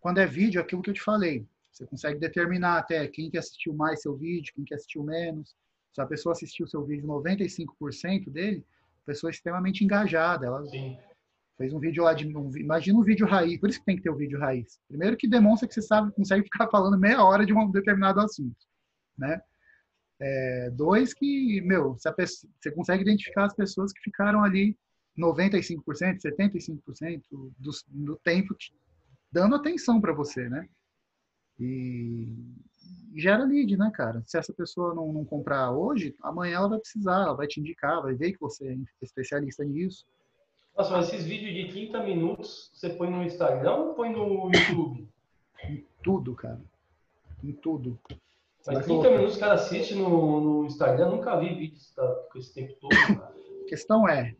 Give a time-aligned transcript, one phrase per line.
[0.00, 1.46] quando é vídeo, é aquilo que eu te falei.
[1.70, 5.54] Você consegue determinar até quem que assistiu mais seu vídeo, quem que assistiu menos.
[5.92, 8.64] Se a pessoa assistiu seu vídeo 95% dele,
[9.02, 10.46] a pessoa é extremamente engajada.
[10.46, 10.98] Ela Sim.
[11.56, 12.26] fez um vídeo lá de.
[12.36, 14.80] Um, imagina um vídeo raiz, por isso que tem que ter o um vídeo raiz.
[14.88, 18.56] Primeiro que demonstra que você sabe, consegue ficar falando meia hora de um determinado assunto.
[19.16, 19.40] Né?
[20.20, 24.76] É, dois, que, meu, pessoa, você consegue identificar as pessoas que ficaram ali
[25.16, 25.82] 95%,
[26.20, 28.54] 75% do, do tempo
[29.30, 30.68] dando atenção para você, né?
[31.58, 32.36] E,
[33.14, 34.22] gera lead, né, cara?
[34.26, 38.02] Se essa pessoa não, não comprar hoje, amanhã ela vai precisar, ela vai te indicar,
[38.02, 40.06] vai ver que você é especialista nisso.
[40.76, 45.08] Nossa, mas esses vídeos de 30 minutos você põe no Instagram ou põe no YouTube?
[45.64, 46.60] Em tudo, cara.
[47.42, 47.98] Em tudo.
[48.66, 51.92] Mas 30 minutos o cara assiste no, no Instagram, nunca vi vídeos
[52.30, 53.34] com esse tempo todo, cara.
[53.62, 54.36] A questão é,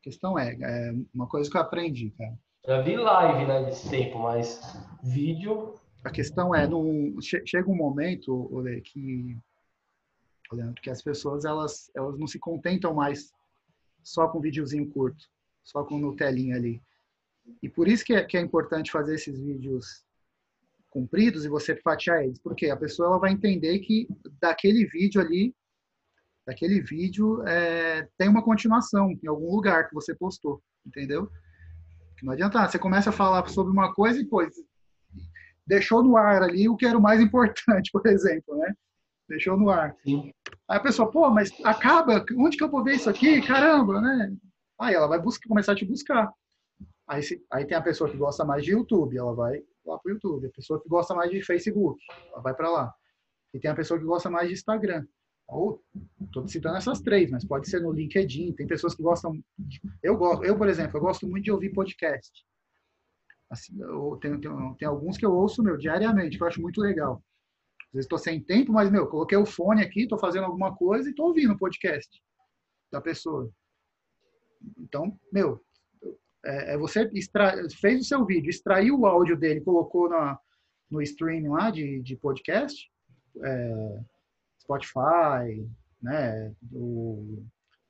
[0.00, 2.38] a questão é, é uma coisa que eu aprendi, cara.
[2.68, 4.60] Já vi live, né, desse tempo, mas
[5.02, 5.74] vídeo...
[6.04, 9.38] A questão é, no, chega um momento, Olê, que,
[10.52, 13.32] Leandro, que as pessoas, elas, elas não se contentam mais
[14.02, 15.24] só com um videozinho curto,
[15.64, 16.82] só com no telinha ali.
[17.62, 20.04] E por isso que é, que é importante fazer esses vídeos
[20.90, 24.06] compridos e você fatiar eles, porque a pessoa ela vai entender que
[24.38, 25.54] daquele vídeo ali,
[26.46, 31.30] daquele vídeo é, tem uma continuação em algum lugar que você postou, entendeu?
[32.22, 34.54] Não adianta, você começa a falar sobre uma coisa e depois
[35.66, 38.74] deixou no ar ali o que era o mais importante, por exemplo, né?
[39.28, 39.94] Deixou no ar.
[40.02, 40.32] Sim.
[40.68, 43.42] Aí a pessoa, pô, mas acaba, onde que eu vou ver isso aqui?
[43.46, 44.34] Caramba, né?
[44.80, 46.32] Aí ela vai buscar, começar a te buscar.
[47.06, 47.20] Aí,
[47.52, 50.46] aí tem a pessoa que gosta mais de YouTube, ela vai lá para o YouTube.
[50.46, 52.00] A pessoa que gosta mais de Facebook,
[52.32, 52.94] ela vai para lá.
[53.52, 55.04] E tem a pessoa que gosta mais de Instagram.
[55.48, 55.82] Ou
[56.20, 58.52] estou citando essas três, mas pode ser no LinkedIn.
[58.52, 59.42] Tem pessoas que gostam.
[60.02, 62.30] Eu gosto, eu por exemplo, eu gosto muito de ouvir podcast.
[63.50, 66.82] Assim, eu tenho, tenho, tem alguns que eu ouço meu diariamente, que eu acho muito
[66.82, 67.22] legal.
[67.86, 71.08] Às vezes estou sem tempo, mas meu, coloquei o fone aqui, estou fazendo alguma coisa
[71.08, 72.22] e estou ouvindo o podcast
[72.92, 73.50] da pessoa.
[74.76, 75.64] Então, meu,
[76.44, 80.38] é, é você extra, fez o seu vídeo, extraiu o áudio dele, colocou na,
[80.90, 82.90] no streaming lá de, de podcast,
[83.42, 84.00] é,
[84.68, 85.66] Spotify,
[86.02, 87.42] né, do,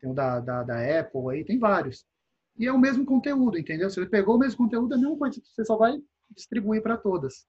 [0.00, 2.06] tem o da, da, da, Apple aí, tem vários.
[2.56, 3.90] E é o mesmo conteúdo, entendeu?
[3.90, 6.00] Você pegou o mesmo conteúdo, é a mesma coisa, você só vai
[6.30, 7.46] distribuir para todas.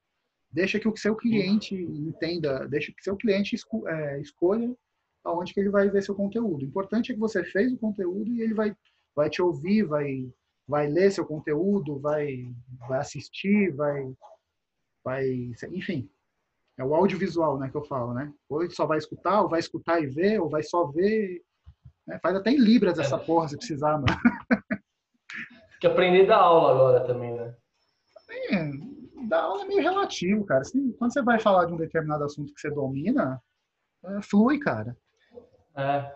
[0.52, 4.76] Deixa que o seu cliente entenda, deixa que seu cliente esco, é, escolha
[5.24, 6.64] aonde que ele vai ver seu conteúdo.
[6.64, 8.76] O importante é que você fez o conteúdo e ele vai,
[9.16, 10.28] vai te ouvir, vai
[10.72, 12.50] vai ler seu conteúdo, vai,
[12.88, 14.16] vai assistir, vai,
[15.04, 15.28] vai,
[15.70, 16.10] enfim,
[16.78, 18.32] é o audiovisual, né, que eu falo, né?
[18.50, 21.42] Ou só vai escutar, ou vai escutar e ver, ou vai só ver.
[22.08, 22.20] Né?
[22.22, 23.20] Faz até em libras essa é.
[23.20, 24.06] porra se precisar, mano.
[25.80, 27.56] que aprender da aula agora também, né?
[28.52, 28.72] É,
[29.28, 30.62] da aula é meio relativo, cara.
[30.62, 33.42] Assim, quando você vai falar de um determinado assunto que você domina,
[34.06, 34.96] é, flui, cara.
[35.76, 36.12] É.